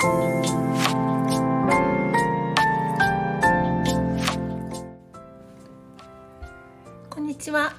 [0.00, 0.06] こ
[7.18, 7.74] んにちは。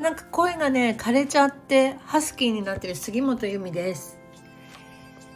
[0.00, 4.18] なんか声がね枯れちゃってハスキーになってる杉本由美です、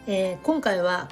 [0.09, 1.09] えー、今回は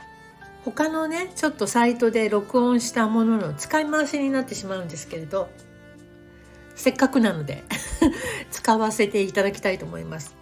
[0.64, 5.48] 他のねちょっとサイトで録音したものの使い回しになってしまうんですけれど
[6.74, 7.62] せっかくなので
[8.50, 10.39] 使わせていただきたいと思います。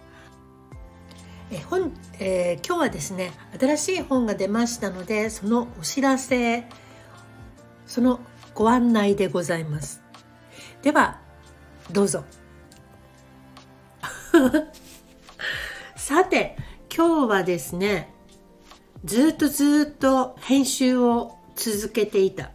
[1.51, 6.65] え本、えー、今日はですね新しい本が出ましたのでそのお知らせ
[7.87, 8.19] その
[8.53, 10.01] ご案内でございます。
[10.81, 11.19] では
[11.91, 12.23] どうぞ。
[15.95, 16.55] さて
[16.95, 18.13] 今日はですね
[19.03, 22.51] ずっとずっと編集を続けていた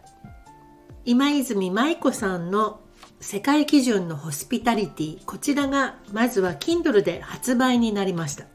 [1.03, 2.79] 今泉舞子さんの
[3.19, 8.54] 世界基準のホスピタリティこちらがまずは Kindle で発売になりました。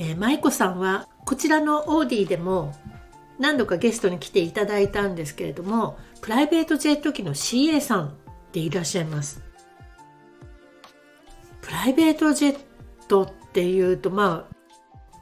[0.00, 2.74] えー、舞子さんはこちらのオーディでも
[3.38, 8.16] 何度かゲストに来ていただいたんですけれどもプライベートジェット機の CA さん
[8.52, 9.42] でいらっしゃいます。
[11.60, 12.58] プライベートジェッ
[13.08, 14.56] トっていうとまあ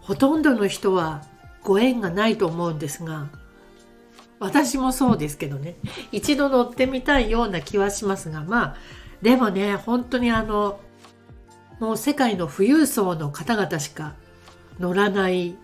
[0.01, 1.23] ほとんどの人は
[1.65, 3.29] ご縁がないと思うんですが
[4.39, 5.75] 私もそうですけどね。
[6.13, 8.77] 一度乗ってみたいような気はしますがまあ
[9.23, 10.79] でもね本当にあの
[11.81, 14.15] もう世界の富裕層の方々しか
[14.79, 15.57] 乗らない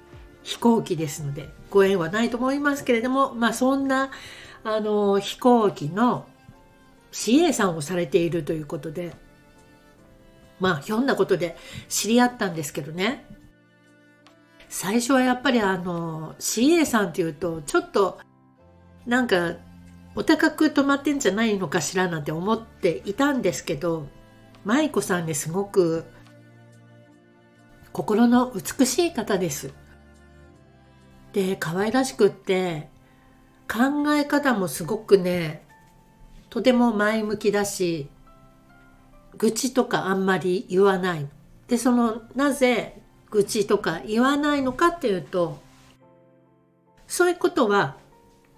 [0.42, 4.10] 飛行機ですのでご縁はないと思いますけれどもまあそんな
[4.62, 6.26] あの飛行機の
[7.12, 9.12] CA さんをされているということで
[10.60, 11.56] まあひょんなことで
[11.88, 13.26] 知り合ったんですけどね。
[14.68, 18.18] 最初はやっぱりあの CA さんっていうとちょっと
[19.06, 19.54] なんか
[20.16, 24.08] お高く泊まってんじゃないのかしらなんて思っていたんですけど
[24.64, 26.04] 舞子さんねすごく
[27.94, 29.72] 心の美しい方です。
[31.32, 32.88] で可愛らしくって
[33.70, 35.64] 考え方もすごくね
[36.50, 38.08] とても前向きだし
[39.38, 41.28] 愚痴とかあんまり言わない。
[41.68, 43.00] でそのなぜ
[43.30, 45.60] 愚痴とか言わないのかっていうと
[47.06, 47.96] そういうことは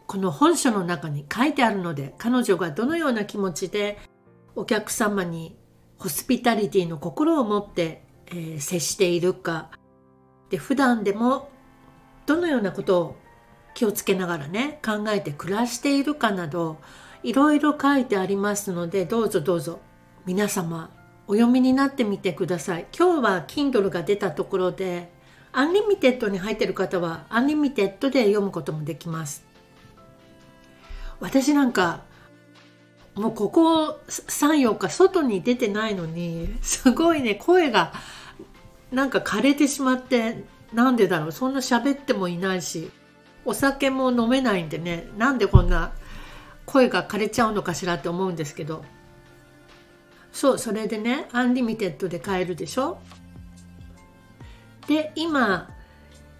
[0.06, 3.98] この本書の中に書いてあるので彼女がどのような気持ちで
[4.54, 5.58] お客様に
[5.98, 9.70] ホスピタリティの心を持ってえー、接しているか。
[10.50, 11.50] で普段でも
[12.26, 13.16] どのようなことを
[13.74, 16.78] 気をつけながらね考えて暮らしているかなど
[17.22, 19.80] いろいろ書いてありますのでどうぞどうぞ
[20.24, 20.90] 皆様
[21.26, 22.86] お読みになってみてください。
[22.96, 25.10] 今日は Kindle が出たところで
[25.52, 29.44] アンリミテッドに入ってる方はアンリミテッドで読むこともできます。
[31.18, 32.02] 私なんか
[33.16, 37.92] もうここ34日外に出てないのにすごいね声が
[38.92, 42.90] なんか枯れてしまってなんでだろうそんな喋ってもいないし
[43.44, 45.92] お酒も飲めないんでねなんでこんな
[46.66, 48.84] 声が枯れちゃうのかしらって思うんですけど。
[50.32, 52.98] そうそれでねアンリミテッドで買えるでしょ？
[54.86, 55.70] で今、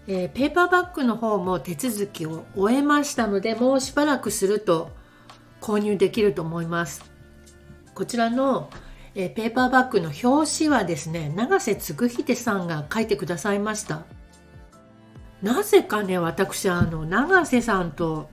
[0.05, 4.91] えー、ペーパーバッグの方も手続きを終えましたのでもうしばらくすると
[5.61, 7.03] 購入できると思います。
[7.93, 8.69] こちらの、
[9.15, 14.03] えペーパーバッグの表紙はですね永瀬嗣秀さんが書いてくださいました。
[15.41, 18.29] なぜかね私あの永瀬さんと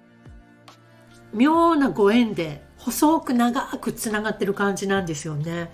[1.32, 5.70] 妙なご縁で細く長くつながってる感じなんですよね。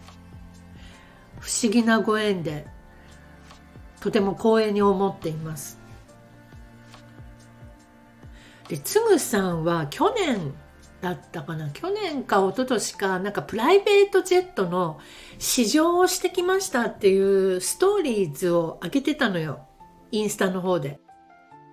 [1.41, 2.67] 不思議なご縁で
[4.01, 5.79] とても光栄に思っています。
[8.69, 10.55] でつぐさんは去年
[11.01, 15.01] だったかな去年か一昨年かなんかプライベートジェットの
[15.39, 19.61] 試乗をしてきましたっていうストーリーズを上げてたのよ
[20.13, 21.01] インスタの方で。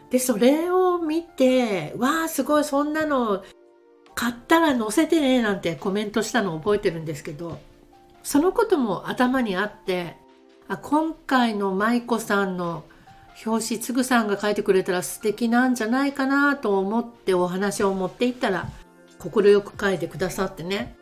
[0.10, 3.44] でそれを見てわあすごいそんなの
[4.16, 7.60] 買ったら載せてねなんてコメントしたのを覚えてるんですけど
[8.24, 10.16] そのことも頭にあって
[10.70, 12.86] あ今回の舞子さんの
[13.46, 18.70] 表紙つぐさんが書いてくれたら素敵なんじゃないかなと思ってお話を持っていったら
[19.20, 20.96] 快く書いてくださってね。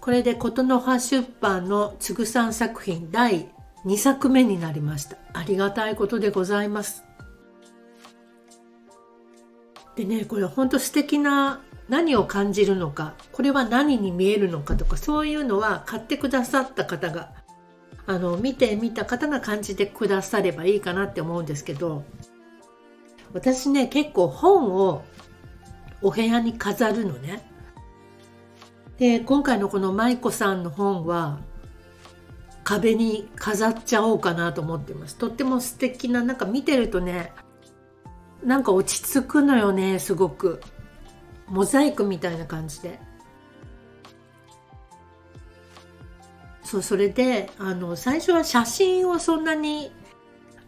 [0.00, 3.48] これで琴の葉出版のつぐさん作品第
[3.86, 5.16] 2作目になりました。
[5.32, 7.04] ありがたいことでございます。
[9.96, 17.30] でねこれほんと素敵な何を感じるのかこれは何に見えるのかとかそういうのは買ってくださった方が
[18.06, 22.04] あの見てみた方が感じてくださればいいかなって思うんですけど
[23.32, 25.04] 私ね結構本を
[26.04, 27.42] お部屋に飾るのね。
[28.98, 31.40] で今回のこの舞子さんの本は
[32.62, 35.16] 壁に飾っちゃおうかなと思ってます。
[35.16, 37.32] とっても素敵ななんか見てるとね
[38.44, 40.60] なんか落ち着くのよねすごく。
[41.46, 43.00] モザイクみたいな感じで。
[46.62, 49.90] そうそれであの最初は写真をそんなに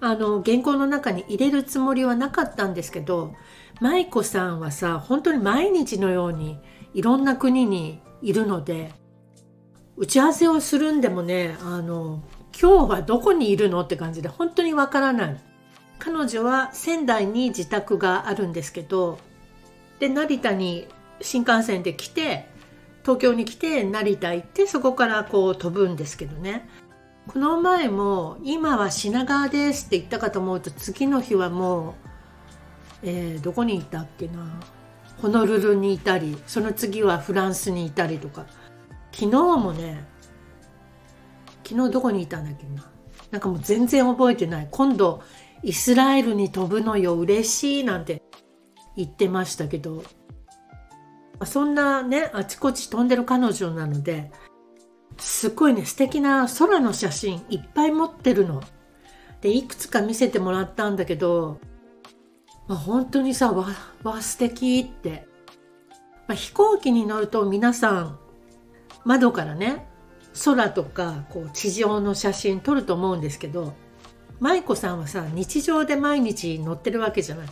[0.01, 3.35] あの原稿の中に入れるつもりはなかったんですけど
[3.81, 6.59] 舞子さんはさ本当に毎日のように
[6.95, 8.93] いろんな国にいるので
[9.97, 12.23] 打ち合わせをするんでもねあの
[12.59, 15.41] 今日はどこにいるのって感じで本当にわからない。
[15.99, 19.19] 彼女は仙台に自宅があるんですけど
[19.99, 20.89] で成田に
[21.23, 22.49] 新幹線で来て
[23.03, 26.69] 東京に来て成田行ってそこからこう飛ぶんですけどね。
[27.29, 31.95] この前も今は品川ですって言ったかと思うと次の日はもう、
[33.03, 34.61] えー、どこにいたっけな。
[35.19, 38.47] ホノルルにいたりその次はフランスにいたりとか。
[39.13, 40.05] 昨日もね
[41.65, 42.91] 昨日どこにいたんだっけな。
[43.31, 44.69] なんかもう全然覚えてない。
[44.71, 45.23] 今度
[45.63, 48.23] イスラエルに飛ぶのよ嬉しいなんて
[48.97, 50.05] 言ってましたけど。
[51.45, 54.31] そんなねあちこち飛んでる彼女なので
[55.19, 58.63] すっごいね素敵な空の写真いっぱい持ってるの。
[59.41, 61.61] でいくつか見せてもらったんだけど、
[62.69, 63.69] まあ、本当にさわ
[64.03, 65.27] わ素敵って、
[66.27, 68.19] まあ、飛行機に乗ると皆さん
[69.05, 69.87] 窓からね
[70.45, 73.75] 空とかこう地上の写真撮ると思うんですけど
[74.41, 77.49] 舞子さんはさ日常で毎日乗ってるわけじゃない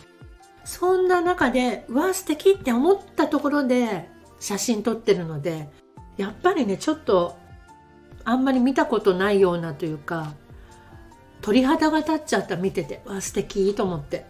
[0.65, 4.09] そんな中でうわ素敵って思ったところで
[4.39, 5.69] 写真撮ってるので
[6.17, 7.37] やっぱりねちょっと
[8.25, 10.33] あんまり見たことないようなというか
[11.41, 13.01] 鳥肌が立っちゃった見てて。
[13.05, 14.25] わ素敵と思って。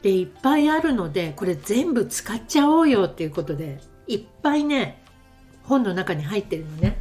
[0.00, 5.02] でいっぱいあるのでこれ全部使っちゃおうよっていうことでいっぱいね
[5.64, 6.96] 本の中に入ってるのね。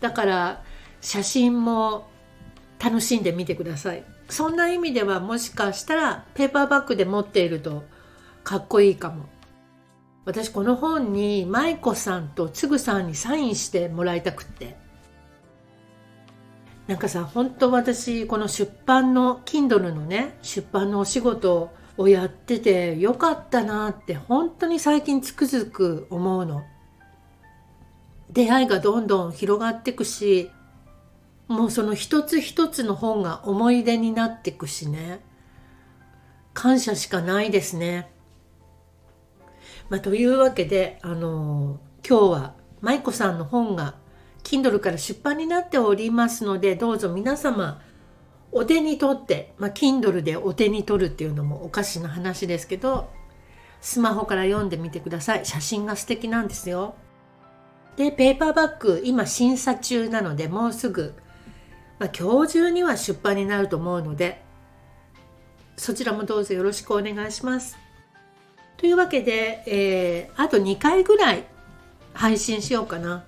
[0.00, 0.62] だから
[1.00, 2.08] 写真も
[2.82, 4.04] 楽しんでみてください。
[4.28, 7.84] そんな意味ではもしかしたらペーパーバッグで持っていると
[8.42, 9.26] かっこいいかも。
[10.24, 14.76] 私この本に舞子さんとつぐさんにサインしてもらいたくって。
[16.86, 26.64] なんかさ本当私この出版の Kindle のね出版のお仕事をやっててよかったなって本当に最近つくづく思うの
[28.30, 30.50] 出会いがどんどん広がってくし
[31.48, 35.20] もうその一つ一つの本が思い出になってくしね
[36.52, 38.10] 感謝しかないですね。
[39.90, 43.96] まあ、というわけであの今日は舞子さんの本が
[44.44, 47.82] Kindle から出版になっておりますのでどうぞ皆様
[48.52, 53.10] お手に取って、まあ、Kindle でお手に取るっていうのもおかしな話ですけど
[53.80, 55.44] スマホから読んでみてください。
[55.44, 56.94] 写真が素敵なんですよ。
[57.96, 61.14] でペーパーバッグ今審査中なのでもうすぐ、
[61.98, 64.42] まあ、今日中には出版になると思うので
[65.76, 67.76] そちらもどうぞよろしくお願いします。
[68.76, 71.44] というわけで、えー、あと2回ぐらい
[72.12, 73.24] 配信しようかな。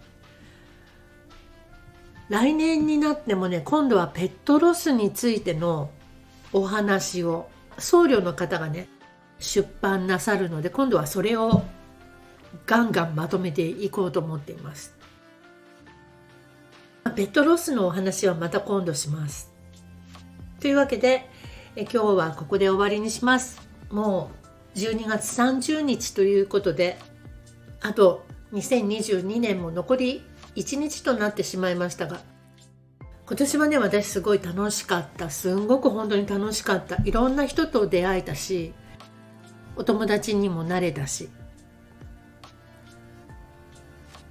[2.29, 5.91] 来年になってもね今度はペットロスについての
[6.53, 8.89] お話を僧侶の方がね
[9.39, 11.63] 出版なさるので今度はそれを
[12.67, 14.95] ガンガンまとめていこうと思っています。
[17.15, 19.53] ペットロスのお話はまた今度します。
[20.61, 21.29] というわけで
[21.77, 23.61] え今日はここで終わりにします。
[23.91, 24.31] も
[24.75, 26.99] う12月30日ということで
[27.83, 30.25] あと2022年も残り
[30.57, 32.21] 1日となってしまいましたが
[33.27, 35.31] 今年はね私すごい楽しかった。
[35.31, 36.97] すんごく本当に楽しかった。
[37.05, 38.73] いろんな人と出会えたし
[39.75, 41.29] お友達にもなれたし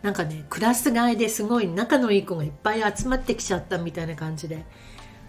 [0.01, 4.63] なんかねクラス替えですごい仲のいい子がいっぱい集まってきちゃったみたいな感じで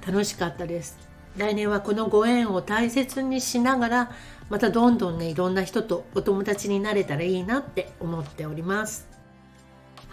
[0.06, 0.98] 楽しかったです。
[1.36, 4.12] 来年はこのご縁を大切にしながら
[4.48, 9.15] またどんどんねいろんな人とお友達になれたらいいなって思っております。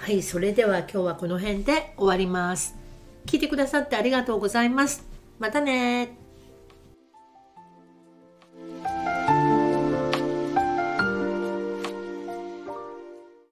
[0.04, 2.76] はいそれでは今日はこの辺で終わります。
[3.26, 5.08] 聞いてくださってありがとうございます。
[5.40, 6.23] またね